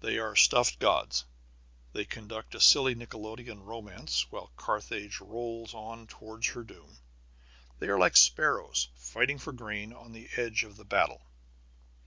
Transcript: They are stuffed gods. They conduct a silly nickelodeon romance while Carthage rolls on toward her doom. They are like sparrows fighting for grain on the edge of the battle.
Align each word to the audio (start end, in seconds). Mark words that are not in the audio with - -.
They 0.00 0.18
are 0.18 0.34
stuffed 0.34 0.78
gods. 0.78 1.26
They 1.92 2.06
conduct 2.06 2.54
a 2.54 2.60
silly 2.62 2.94
nickelodeon 2.94 3.62
romance 3.62 4.24
while 4.32 4.52
Carthage 4.56 5.20
rolls 5.20 5.74
on 5.74 6.06
toward 6.06 6.46
her 6.46 6.62
doom. 6.62 6.96
They 7.78 7.88
are 7.88 7.98
like 7.98 8.16
sparrows 8.16 8.88
fighting 8.94 9.36
for 9.38 9.52
grain 9.52 9.92
on 9.92 10.12
the 10.12 10.30
edge 10.34 10.64
of 10.64 10.76
the 10.78 10.86
battle. 10.86 11.26